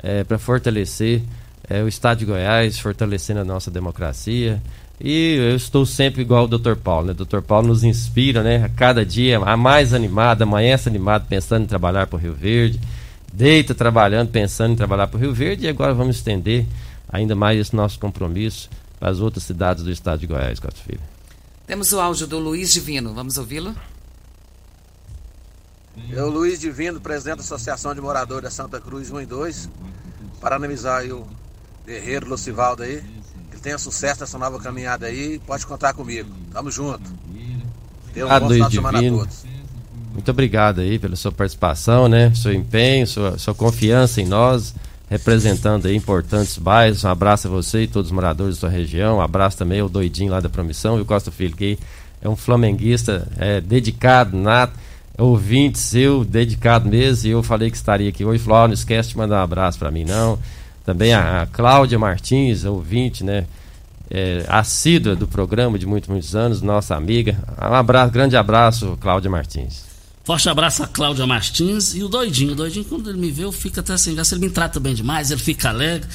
[0.02, 1.22] é, para fortalecer
[1.70, 4.62] é, o Estado de Goiás, fortalecendo a nossa democracia.
[5.00, 6.76] E eu estou sempre igual o Dr.
[6.76, 7.12] Paulo, né?
[7.18, 7.42] O Dr.
[7.42, 8.64] Paulo nos inspira, né?
[8.64, 12.80] A cada dia, a mais animado, amanhece animado, pensando em trabalhar para o Rio Verde.
[13.34, 15.66] Deita trabalhando, pensando em trabalhar para o Rio Verde.
[15.66, 16.66] E agora vamos estender
[17.10, 18.70] ainda mais esse nosso compromisso
[19.00, 21.13] para as outras cidades do estado de Goiás, Costa Filho.
[21.66, 23.74] Temos o áudio do Luiz Divino, vamos ouvi-lo?
[26.10, 29.70] Eu, Luiz Divino, presidente da Associação de Moradores da Santa Cruz 1 e 2,
[30.42, 31.26] parabenizar o
[31.86, 33.02] guerreiro Lucivaldo aí,
[33.50, 36.30] que tenha sucesso nessa nova caminhada aí, pode contar comigo.
[36.52, 37.10] Tamo junto.
[38.14, 39.46] Deus um bom final de semana a todos.
[40.12, 42.34] Muito obrigado aí pela sua participação, né?
[42.36, 44.76] Seu empenho, sua, sua confiança em nós,
[45.14, 47.04] representando aí importantes bairros.
[47.04, 49.18] Um abraço a você e todos os moradores da sua região.
[49.18, 51.78] Um abraço também ao doidinho lá da Promissão e o Costa Filho, que
[52.20, 54.74] é um flamenguista é, dedicado, nato
[55.16, 58.44] ouvinte seu, dedicado mesmo, e eu falei que estaria aqui hoje.
[58.44, 60.40] Falou, oh, não esquece de mandar um abraço para mim, não.
[60.84, 63.46] Também a, a Cláudia Martins, ouvinte, né?
[64.10, 67.38] É, assídua do programa de muitos, muitos anos, nossa amiga.
[67.62, 69.93] Um abraço, grande abraço, Cláudia Martins.
[70.24, 72.54] Forte abraço a Cláudia Martins e o Doidinho.
[72.54, 74.80] O Doidinho, quando ele me vê, eu fico até assim, já se ele me trata
[74.80, 76.08] bem demais, ele fica alegre.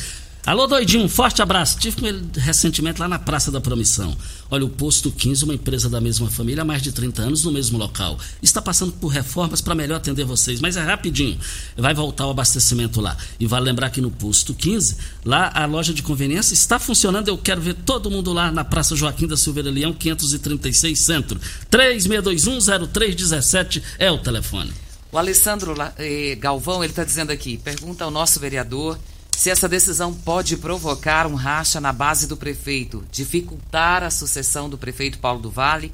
[0.46, 1.78] Alô, doidinho, um forte abraço.
[1.78, 4.16] Tive com ele recentemente lá na Praça da Promissão.
[4.50, 7.52] Olha, o Posto 15, uma empresa da mesma família há mais de 30 anos no
[7.52, 8.18] mesmo local.
[8.42, 11.38] Está passando por reformas para melhor atender vocês, mas é rapidinho.
[11.76, 13.14] Vai voltar o abastecimento lá.
[13.38, 17.28] E vale lembrar que no Posto 15, lá a loja de conveniência está funcionando.
[17.28, 21.38] Eu quero ver todo mundo lá na Praça Joaquim da Silveira Leão, 536 Centro.
[21.70, 24.72] 36210317 é o telefone.
[25.12, 28.98] O Alessandro eh, Galvão, ele está dizendo aqui, pergunta ao nosso vereador
[29.38, 34.76] se essa decisão pode provocar um racha na base do prefeito, dificultar a sucessão do
[34.76, 35.92] prefeito Paulo do Vale.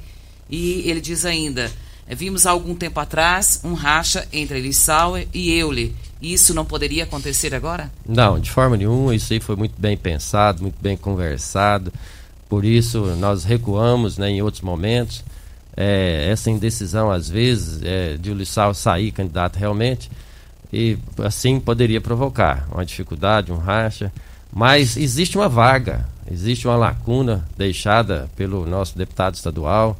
[0.49, 1.71] E ele diz ainda:
[2.07, 5.91] vimos há algum tempo atrás um racha entre Lissauer e Euler.
[6.19, 7.91] Isso não poderia acontecer agora?
[8.03, 9.13] Não, de forma nenhuma.
[9.13, 11.93] Isso aí foi muito bem pensado, muito bem conversado.
[12.49, 15.23] Por isso nós recuamos né, em outros momentos.
[15.77, 20.09] É, essa indecisão, às vezes, é, de o Lissau sair candidato realmente
[20.71, 24.11] e assim poderia provocar uma dificuldade, um racha.
[24.51, 29.97] Mas existe uma vaga, existe uma lacuna deixada pelo nosso deputado estadual,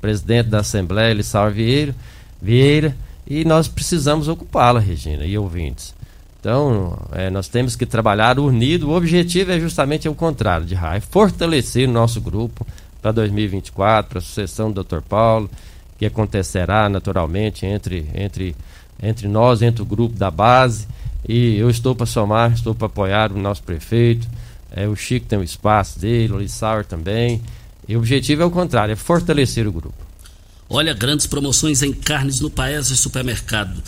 [0.00, 1.94] presidente da Assembleia, Lissau Vieira,
[2.40, 5.94] Vieira e nós precisamos ocupá-la, Regina e ouvintes.
[6.40, 8.88] Então, é, nós temos que trabalhar unido.
[8.88, 12.66] O objetivo é justamente o contrário de raiva, fortalecer o nosso grupo
[13.02, 15.00] para 2024, para a sucessão do Dr.
[15.00, 15.50] Paulo,
[15.98, 18.54] que acontecerá naturalmente entre, entre
[19.02, 20.86] entre nós, entre o grupo da base.
[21.28, 24.28] E eu estou para somar, estou para apoiar o nosso prefeito.
[24.70, 27.42] É, o Chico tem o espaço dele, o Lissauer também.
[27.86, 30.08] E o objetivo é o contrário, é fortalecer o grupo.
[30.70, 33.82] Olha, grandes promoções em carnes no Paese Supermercado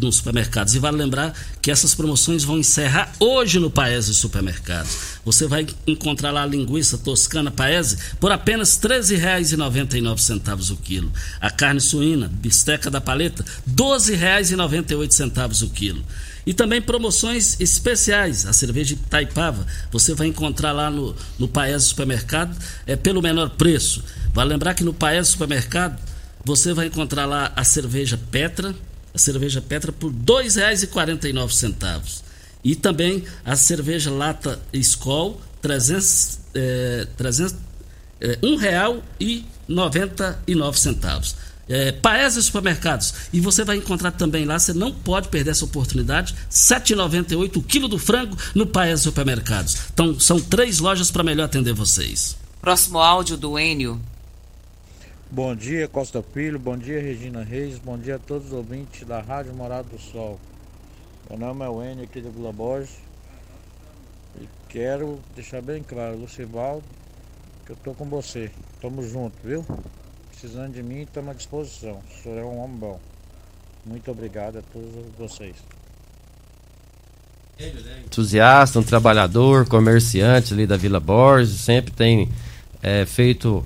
[0.00, 0.74] nos supermercados.
[0.74, 4.90] E vale lembrar que essas promoções vão encerrar hoje no Paese Supermercados.
[5.24, 11.12] Você vai encontrar lá a linguiça toscana Paese por apenas R$ 13,99 o quilo.
[11.40, 16.02] A carne suína, bisteca da paleta, R$ 12,98 o quilo.
[16.44, 18.46] E também promoções especiais.
[18.46, 24.02] A cerveja Taipava, você vai encontrar lá no, no Paese Supermercado é, pelo menor preço.
[24.32, 26.00] Vale lembrar que no Paese Supermercado
[26.44, 28.74] você vai encontrar lá a cerveja Petra,
[29.14, 32.22] a cerveja Petra por R$ 2,49.
[32.64, 36.38] E também a cerveja lata Skol, 300,
[37.16, 37.56] 300,
[38.20, 41.34] R$ 1,99.
[41.68, 43.14] É, Paese Supermercados.
[43.32, 47.62] E você vai encontrar também lá, você não pode perder essa oportunidade, R$ 7,98 o
[47.62, 49.76] quilo do frango no Paese Supermercados.
[49.92, 52.36] Então, são três lojas para melhor atender vocês.
[52.60, 54.00] Próximo áudio do Enio.
[55.34, 56.58] Bom dia, Costa Filho.
[56.58, 57.78] Bom dia, Regina Reis.
[57.78, 60.38] Bom dia a todos os ouvintes da Rádio Morado do Sol.
[61.30, 62.98] Meu nome é o aqui do Vila Borges.
[64.38, 66.84] E quero deixar bem claro, Lucivaldo,
[67.64, 68.50] que eu tô com você.
[68.78, 69.64] Tamo junto, viu?
[70.28, 72.02] Precisando de mim, estamos à disposição.
[72.10, 73.00] O senhor é um homem bom.
[73.86, 75.56] Muito obrigado a todos vocês.
[78.04, 82.28] Entusiasta, um trabalhador, comerciante ali da Vila Borges, sempre tem
[82.82, 83.64] é, feito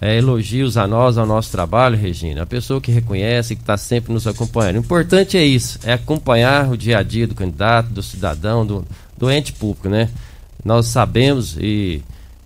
[0.00, 2.42] é, elogios a nós, ao nosso trabalho, Regina.
[2.42, 4.76] A pessoa que reconhece, que está sempre nos acompanhando.
[4.76, 8.84] O importante é isso, é acompanhar o dia a dia do candidato, do cidadão, do,
[9.16, 10.08] do ente público, né?
[10.64, 12.02] Nós sabemos e,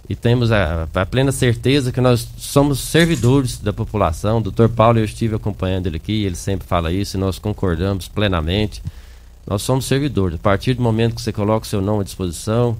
[0.08, 4.38] e temos a, a, plena certeza que nós somos servidores da população.
[4.38, 8.08] O doutor Paulo, eu estive acompanhando ele aqui, ele sempre fala isso e nós concordamos
[8.08, 8.82] plenamente.
[9.46, 10.36] Nós somos servidores.
[10.36, 12.76] A partir do momento que você coloca o seu nome à disposição,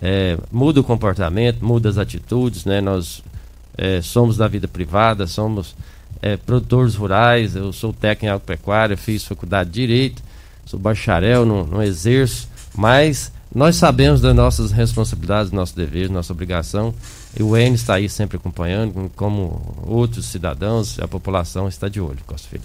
[0.00, 2.80] é, muda o comportamento, muda as atitudes, né?
[2.80, 3.22] Nós
[3.76, 5.74] é, somos da vida privada, somos
[6.20, 10.22] é, produtores rurais, eu sou técnico em agropecuária, fiz faculdade de Direito,
[10.64, 16.94] sou bacharel, não, não exerço, mas nós sabemos das nossas responsabilidades, nossos deveres, nossa obrigação,
[17.38, 22.18] e o N está aí sempre acompanhando, como outros cidadãos, a população está de olho,
[22.26, 22.64] Costa Filho.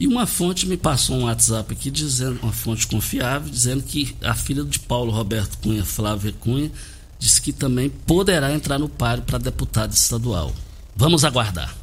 [0.00, 4.32] E uma fonte me passou um WhatsApp aqui, dizendo, uma fonte confiável, dizendo que a
[4.32, 6.70] filha de Paulo Roberto Cunha, Flávia Cunha,
[7.18, 10.52] diz que também poderá entrar no páreo para deputado estadual.
[10.94, 11.74] Vamos aguardar.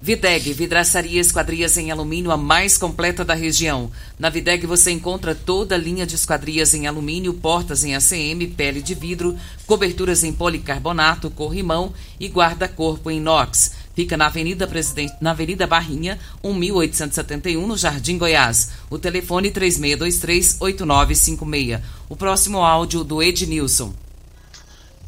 [0.00, 3.90] Videg, vidraçaria esquadrias em alumínio a mais completa da região.
[4.18, 8.82] Na Videg você encontra toda a linha de esquadrias em alumínio, portas em ACM, pele
[8.82, 9.34] de vidro,
[9.66, 13.72] coberturas em policarbonato, corrimão e guarda-corpo em inox.
[13.94, 18.72] Fica na Avenida Presidente, na Avenida Barrinha, 1871, no Jardim Goiás.
[18.90, 21.80] O telefone 3623-8956.
[22.08, 23.94] O próximo áudio do Ednilson.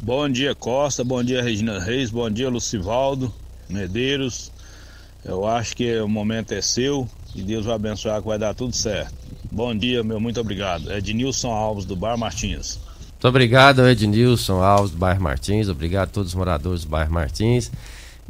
[0.01, 1.03] Bom dia, Costa.
[1.03, 2.11] Bom dia, Regina Reis.
[2.11, 3.35] Bom dia, Lucivaldo
[3.69, 4.53] Medeiros.
[5.25, 7.09] Eu acho que o momento é seu.
[7.35, 9.13] E Deus vai abençoar que vai dar tudo certo.
[9.51, 10.91] Bom dia, meu muito obrigado.
[10.93, 12.79] Ednilson Alves do Bar Martins.
[13.19, 15.69] Muito obrigado, Ednilson Alves do Bairro Martins.
[15.69, 17.69] Obrigado a todos os moradores do Bairro Martins.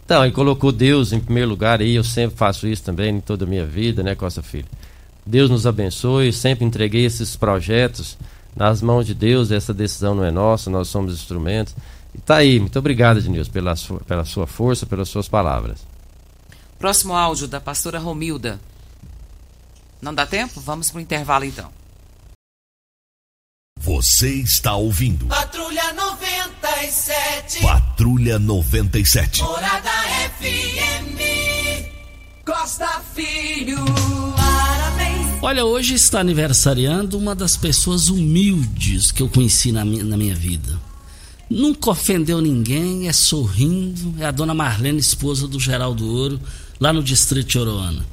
[0.02, 3.44] Então, ele colocou Deus em primeiro lugar aí, eu sempre faço isso também em toda
[3.44, 4.64] a minha vida, né, Costa Filho?
[5.26, 8.16] Deus nos abençoe, sempre entreguei esses projetos
[8.58, 11.76] nas mãos de Deus, essa decisão não é nossa, nós somos instrumentos.
[12.12, 15.86] E tá aí, muito obrigado, Ednilson, pela sua, pela sua força, pelas suas palavras.
[16.76, 18.58] Próximo áudio da pastora Romilda.
[20.02, 20.60] Não dá tempo?
[20.60, 21.70] Vamos pro intervalo então.
[23.78, 25.26] Você está ouvindo.
[25.26, 27.62] Patrulha 97.
[27.62, 29.42] Patrulha 97.
[29.42, 29.90] Morada
[30.40, 31.16] FM.
[32.44, 33.78] Costa Filho.
[34.36, 34.97] Parabéns.
[35.40, 40.34] Olha, hoje está aniversariando uma das pessoas humildes que eu conheci na minha, na minha
[40.34, 40.76] vida.
[41.48, 46.40] Nunca ofendeu ninguém, é sorrindo, é a dona Marlene, esposa do Geraldo Ouro,
[46.80, 48.04] lá no distrito de Oroana.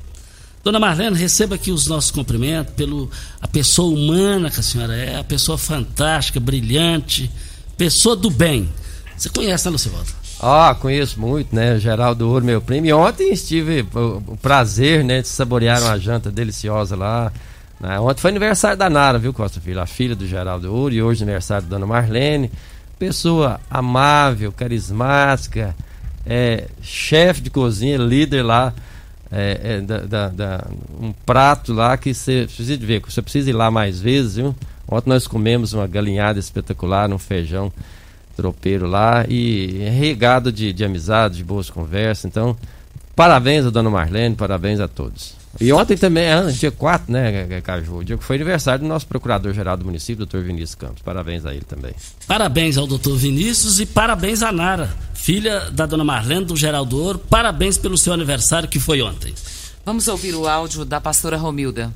[0.64, 3.10] Dona Marlene, receba aqui os nossos cumprimentos pelo
[3.42, 7.30] a pessoa humana que a senhora é, a pessoa fantástica, brilhante,
[7.76, 8.70] pessoa do bem.
[9.18, 10.25] Você conhece, né, Lucivaldo?
[10.48, 11.80] Ah, conheço muito, né?
[11.80, 12.86] Geraldo Ouro, meu primo.
[12.86, 17.34] E ontem estive o, prazer, né, de saborear uma janta deliciosa lá.
[17.80, 18.00] Né?
[18.00, 19.82] Ontem foi aniversário da Nara, viu, Costa Filho?
[19.82, 22.52] A filha do Geraldo Ouro e hoje aniversário da Dona Marlene.
[23.00, 25.76] Pessoa amável, carismática,
[26.28, 28.72] é, chefe de cozinha, líder lá
[29.32, 30.68] é, é, da, da, da,
[31.02, 34.56] um prato lá que você precisa ver, você precisa ir lá mais vezes, viu?
[34.88, 37.74] Ontem nós comemos uma galinhada espetacular, um feijão
[38.36, 42.26] tropeiro lá e regado de, de amizade, de boas conversas.
[42.26, 42.56] Então,
[43.16, 45.36] parabéns a dona Marlene, parabéns a todos.
[45.60, 48.04] E ontem também, é, dia 4, né, Caju?
[48.04, 51.02] Dia que foi aniversário do nosso procurador-geral do município, doutor Vinícius Campos.
[51.02, 51.94] Parabéns a ele também.
[52.28, 57.20] Parabéns ao doutor Vinícius e parabéns a Nara, filha da dona Marlene do Geraldo Ouro.
[57.20, 59.34] Parabéns pelo seu aniversário que foi ontem.
[59.86, 61.94] Vamos ouvir o áudio da pastora Romilda.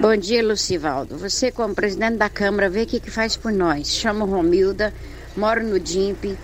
[0.00, 1.16] Bom dia, Lucivaldo.
[1.18, 3.94] Você, como presidente da Câmara, vê o que, que faz por nós.
[3.94, 4.92] Chamo Romilda,
[5.36, 6.36] moro no DIMP.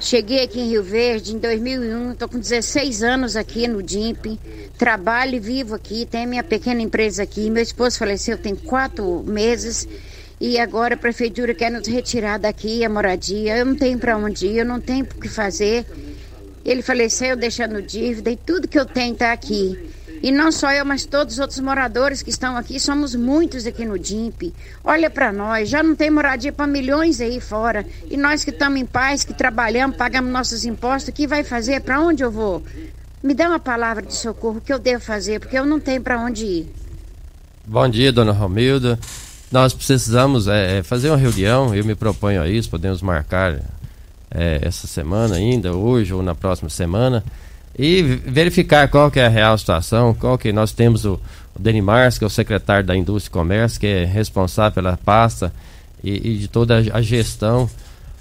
[0.00, 4.38] Cheguei aqui em Rio Verde em 2001, estou com 16 anos aqui no DIMP.
[4.78, 7.50] Trabalho e vivo aqui, tenho minha pequena empresa aqui.
[7.50, 9.86] Meu esposo faleceu tem quatro meses
[10.40, 13.58] e agora a prefeitura quer nos retirar daqui a moradia.
[13.58, 15.84] Eu não tenho para onde ir, eu não tenho o que fazer.
[16.64, 19.92] Ele faleceu deixando dívida e tudo que eu tenho está aqui.
[20.22, 23.84] E não só eu, mas todos os outros moradores que estão aqui, somos muitos aqui
[23.84, 24.54] no DIMP.
[24.84, 27.84] Olha para nós, já não tem moradia para milhões aí fora.
[28.08, 31.80] E nós que estamos em paz, que trabalhamos, pagamos nossos impostos, o que vai fazer?
[31.80, 32.62] Para onde eu vou?
[33.20, 36.00] Me dá uma palavra de socorro, o que eu devo fazer, porque eu não tenho
[36.00, 36.74] para onde ir.
[37.66, 38.98] Bom dia, dona Romilda.
[39.50, 43.60] Nós precisamos é, fazer uma reunião, eu me proponho a isso, podemos marcar
[44.30, 47.24] é, essa semana ainda, hoje ou na próxima semana
[47.78, 51.20] e verificar qual que é a real situação, qual que nós temos o,
[51.54, 55.52] o Denimars, que é o secretário da Indústria e Comércio, que é responsável pela pasta
[56.02, 57.68] e, e de toda a gestão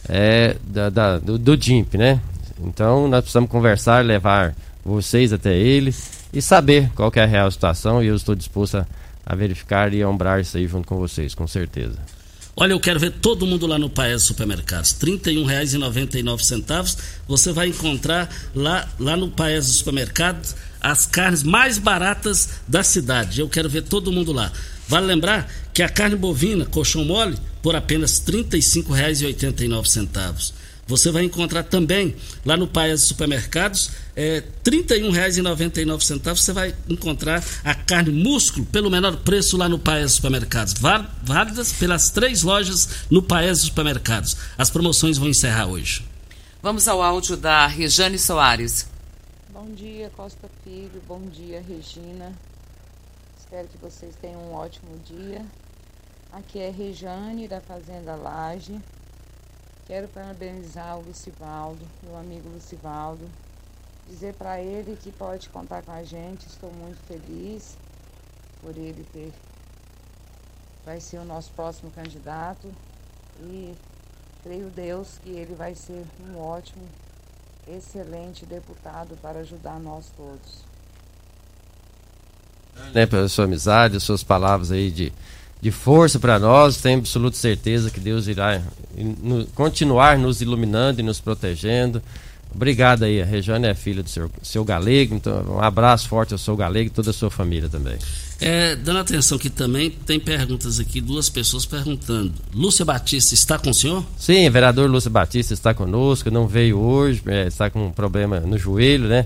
[0.08, 2.20] é, da, da, do, do DIMP, né?
[2.60, 5.94] Então nós precisamos conversar, levar vocês até ele
[6.34, 8.88] e saber qual que é a real situação e eu estou disposto a,
[9.26, 11.98] a verificar e a ombrar isso aí junto com vocês, com certeza.
[12.56, 14.92] Olha, eu quero ver todo mundo lá no Paes Supermercados.
[14.92, 16.98] R$ 31,99.
[17.28, 23.40] Você vai encontrar lá, lá no Paes Supermercados as carnes mais baratas da cidade.
[23.40, 24.52] Eu quero ver todo mundo lá.
[24.88, 30.54] Vale lembrar que a carne bovina, colchão mole, por apenas R$ 35,89.
[30.88, 32.16] Você vai encontrar também
[32.46, 36.36] lá no Paes Supermercados, é, R$ 31,99.
[36.36, 40.74] Você vai encontrar a carne músculo pelo menor preço lá no Paes Supermercados.
[41.24, 44.36] Válidas pelas três lojas no Paes Supermercados.
[44.58, 46.06] As promoções vão encerrar hoje.
[46.62, 48.88] Vamos ao áudio da Rejane Soares.
[49.50, 51.02] Bom dia, Costa Filho.
[51.08, 52.34] Bom dia, Regina.
[53.40, 55.46] Espero que vocês tenham um ótimo dia.
[56.32, 58.80] Aqui é Rejane da Fazenda Laje.
[59.92, 63.30] Quero parabenizar o Lucivaldo, meu amigo Lucivaldo,
[64.08, 66.48] dizer para ele que pode contar com a gente.
[66.48, 67.78] Estou muito feliz
[68.62, 69.34] por ele ter
[70.86, 72.74] vai ser o nosso próximo candidato
[73.42, 73.76] e
[74.42, 76.88] creio Deus que ele vai ser um ótimo,
[77.68, 80.64] excelente deputado para ajudar nós todos.
[82.94, 85.12] Né, pela sua amizade, as suas palavras aí de
[85.62, 86.78] de força para nós.
[86.78, 88.62] Tenho absoluta certeza que Deus irá
[89.54, 92.02] continuar nos iluminando e nos protegendo.
[92.54, 96.38] Obrigado aí, a Regiane é filha do seu, seu Galego, então um abraço forte ao
[96.38, 97.98] seu Galego e toda a sua família também.
[98.42, 102.34] É, dando atenção que também tem perguntas aqui, duas pessoas perguntando.
[102.54, 104.06] Lúcia Batista está com o senhor?
[104.18, 108.58] Sim, vereador Lúcia Batista está conosco, não veio hoje, é, está com um problema no
[108.58, 109.26] joelho, né?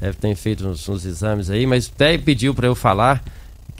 [0.00, 3.20] Deve ter feito uns, uns exames aí, mas até pediu para eu falar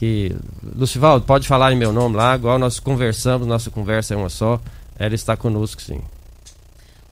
[0.01, 0.35] que.
[0.63, 4.59] Lucivaldo, pode falar em meu nome lá, igual nós conversamos, nossa conversa é uma só.
[4.99, 6.01] Ela está conosco, sim.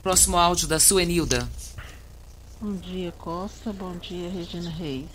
[0.02, 1.46] Próximo áudio da Suenilda.
[2.58, 3.74] Bom dia, Costa.
[3.74, 5.06] Bom dia, Regina Reis.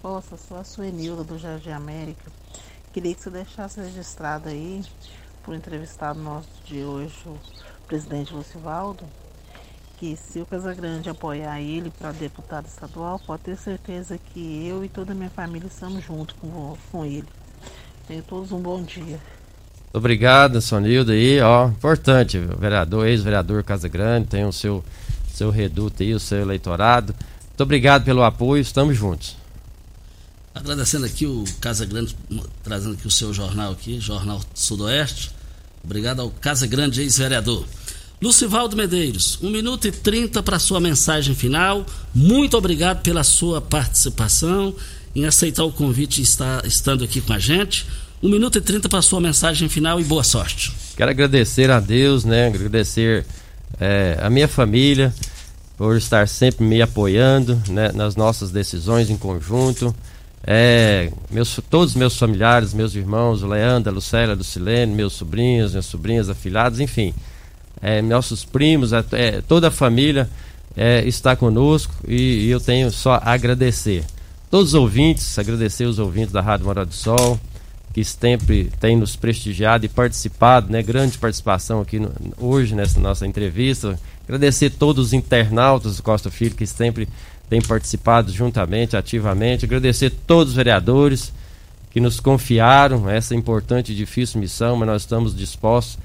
[0.00, 2.32] Costa, sou a Suenilda do Jardim América.
[2.94, 4.82] Queria que você deixasse registrado aí,
[5.42, 7.38] por entrevistado nosso de hoje, o
[7.86, 9.04] presidente Lucivaldo,
[10.02, 14.88] que se o Casagrande apoiar ele para deputado estadual, pode ter certeza que eu e
[14.88, 17.28] toda a minha família estamos juntos com, com ele.
[18.08, 19.20] Tenham todos um bom dia.
[19.92, 24.84] Obrigado, Sonildo aí, ó, importante, vereador, ex-vereador Casagrande, tem o seu
[25.32, 27.14] seu reduto aí, o seu eleitorado.
[27.50, 29.36] Muito obrigado pelo apoio, estamos juntos.
[30.52, 32.16] Agradecendo aqui o Casa Grande,
[32.64, 35.30] trazendo aqui o seu jornal aqui, Jornal Sudoeste.
[35.84, 37.64] Obrigado ao Casa Grande, ex-vereador.
[38.22, 41.84] Lucivaldo Medeiros, 1 minuto e 30 para sua mensagem final.
[42.14, 44.72] Muito obrigado pela sua participação,
[45.12, 47.84] em aceitar o convite e estar estando aqui com a gente.
[48.22, 50.72] 1 minuto e 30 para sua mensagem final e boa sorte.
[50.96, 52.46] Quero agradecer a Deus, né?
[52.46, 53.26] Agradecer
[53.80, 55.12] é, a minha família
[55.76, 59.92] por estar sempre me apoiando né, nas nossas decisões em conjunto.
[60.46, 65.72] É, meus, todos os meus familiares, meus irmãos, o Leandro, a Lucélia, Lucilene, meus sobrinhos,
[65.72, 67.12] minhas sobrinhas, afilhados, enfim,
[67.82, 70.30] é, nossos primos, é, é toda a família
[70.76, 74.04] é, está conosco e, e, eu tenho só a agradecer.
[74.48, 77.40] Todos os ouvintes, agradecer os ouvintes da Rádio Morada do Sol,
[77.92, 80.82] que sempre tem nos prestigiado e participado, né?
[80.82, 83.98] Grande participação aqui no, hoje nessa nossa entrevista.
[84.24, 87.08] Agradecer todos os internautas do Costa Filho que sempre
[87.50, 89.64] têm participado juntamente, ativamente.
[89.64, 91.32] Agradecer todos os vereadores
[91.90, 95.98] que nos confiaram essa importante e difícil missão, mas nós estamos dispostos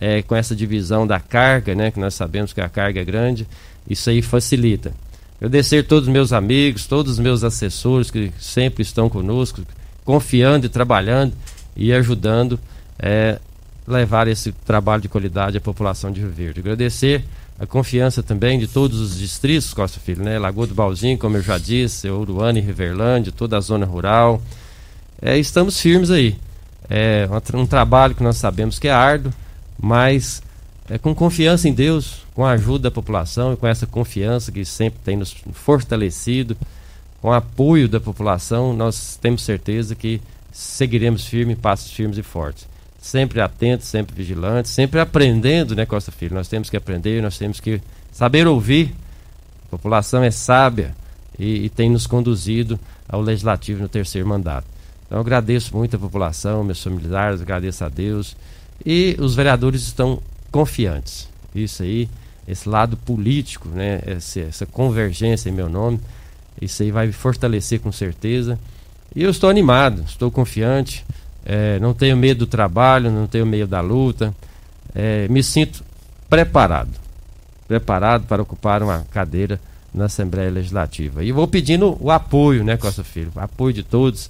[0.00, 1.90] é, com essa divisão da carga, né?
[1.90, 3.46] Que nós sabemos que a carga é grande.
[3.88, 4.92] Isso aí facilita.
[5.36, 9.62] Agradecer todos os meus amigos, todos os meus assessores que sempre estão conosco,
[10.04, 11.34] confiando e trabalhando
[11.76, 12.58] e ajudando
[12.98, 13.38] é,
[13.86, 16.60] levar esse trabalho de qualidade à população de Rio Verde.
[16.60, 17.24] Agradecer
[17.58, 20.38] a confiança também de todos os distritos Costa Filho, né?
[20.38, 24.40] Lagoa do Balzinho, como eu já disse, Uruana e Riverlândia, toda a zona rural.
[25.20, 26.38] É, estamos firmes aí.
[26.88, 29.32] É um, trabalho que nós sabemos que é árduo,
[29.80, 30.42] mas
[30.88, 34.64] é com confiança em Deus, com a ajuda da população e com essa confiança que
[34.64, 36.56] sempre tem nos fortalecido
[37.20, 40.20] com apoio da população, nós temos certeza que
[40.50, 42.66] seguiremos firmes, passos firmes e fortes.
[42.98, 46.34] Sempre atentos, sempre vigilantes, sempre aprendendo, né, Costa Filho?
[46.34, 48.94] Nós temos que aprender, nós temos que saber ouvir.
[49.66, 50.94] A população é sábia
[51.38, 54.66] e, e tem nos conduzido ao legislativo no terceiro mandato.
[55.06, 58.36] Então, eu agradeço muito a população, meus familiares, agradeço a Deus.
[58.84, 61.28] E os vereadores estão confiantes.
[61.54, 62.08] Isso aí,
[62.46, 66.00] esse lado político, né, essa, essa convergência em meu nome
[66.60, 68.58] isso aí vai fortalecer com certeza.
[69.14, 71.04] E eu estou animado, estou confiante,
[71.44, 74.34] é, não tenho medo do trabalho, não tenho medo da luta,
[74.94, 75.82] é, me sinto
[76.28, 77.00] preparado
[77.66, 79.60] preparado para ocupar uma cadeira
[79.94, 81.22] na Assembleia Legislativa.
[81.22, 83.30] E vou pedindo o apoio, né, Costa Filho?
[83.36, 84.28] Apoio de todos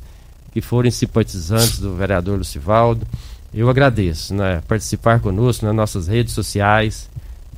[0.53, 3.07] que forem simpatizantes do vereador Lucivaldo.
[3.53, 4.62] Eu agradeço, né?
[4.66, 7.09] Participar conosco nas nossas redes sociais.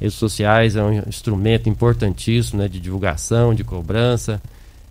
[0.00, 4.40] Redes sociais é um instrumento importantíssimo né, de divulgação, de cobrança.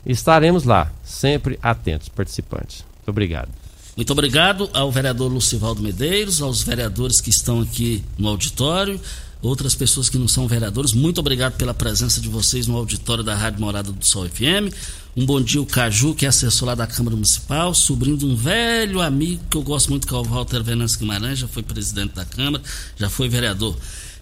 [0.06, 2.86] Estaremos lá, sempre atentos, participantes.
[2.98, 3.50] Muito obrigado.
[3.96, 9.00] Muito obrigado ao vereador Lucivaldo Medeiros, aos vereadores que estão aqui no auditório,
[9.42, 10.94] outras pessoas que não são vereadores.
[10.94, 14.74] Muito obrigado pela presença de vocês no auditório da Rádio Morada do Sol FM.
[15.16, 18.36] Um bom dia, o Caju, que é assessor lá da Câmara Municipal, sobrinho de um
[18.36, 22.14] velho amigo que eu gosto muito, que é o Walter Venâncio Guimarães, já foi presidente
[22.16, 22.64] da Câmara,
[22.96, 23.76] já foi vereador.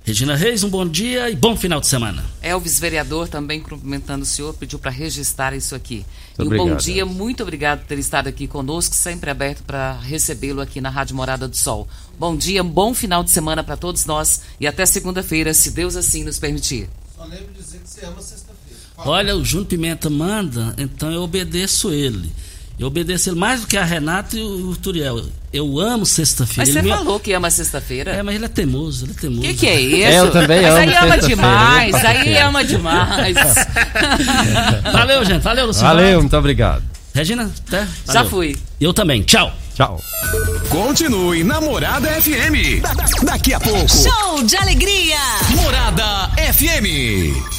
[0.10, 2.26] Regina Reis, um bom dia e bom final de semana.
[2.42, 6.04] Elvis, vereador, também cumprimentando o senhor, pediu para registrar isso aqui.
[6.36, 7.16] Muito e um obrigado, bom dia, Elvis.
[7.16, 11.48] muito obrigado por ter estado aqui conosco, sempre aberto para recebê-lo aqui na Rádio Morada
[11.48, 11.88] do Sol.
[12.18, 16.24] Bom dia, bom final de semana para todos nós e até segunda-feira, se Deus assim
[16.24, 16.90] nos permitir.
[17.16, 18.80] Só lembro de dizer que você ama sexta-feira.
[18.98, 22.32] Olha, o Júnior Pimenta manda, então eu obedeço ele.
[22.80, 25.24] Eu obedeço ele mais do que a Renata e o Turiel.
[25.52, 26.62] Eu amo sexta-feira.
[26.62, 26.90] Mas você me...
[26.90, 28.12] falou que ama sexta-feira.
[28.12, 29.42] É, mas ele é teimoso, ele é teimoso.
[29.42, 30.08] O que, que é isso?
[30.08, 33.56] É, eu também mas amo aí ama demais, aí ama demais.
[34.94, 35.42] valeu, gente.
[35.42, 35.88] Valeu, Luciano.
[35.88, 36.84] Valeu, muito obrigado.
[37.14, 37.88] Regina, até.
[38.12, 38.56] Já fui.
[38.80, 39.24] Eu também.
[39.24, 39.52] Tchau.
[39.74, 40.00] Tchau.
[40.70, 42.82] Continue na Morada FM.
[42.82, 42.94] Da
[43.24, 43.88] daqui a pouco.
[43.90, 45.18] Show de alegria.
[45.56, 47.59] Morada FM.